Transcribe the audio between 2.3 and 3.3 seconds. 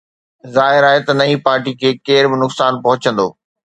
به نقصان پهچندو